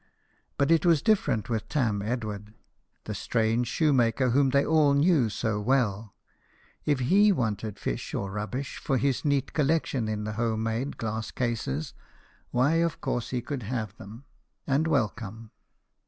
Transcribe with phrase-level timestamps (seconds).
[0.57, 2.55] But it was different with Tarn Edward,
[3.03, 6.15] the strange shoemaker whom they all knew so well;
[6.85, 11.29] if he wanted fish or rubbish for his neat collection in the home made glass
[11.29, 11.93] cases,
[12.49, 14.25] why, of course he could have them,
[14.65, 15.51] and welcome.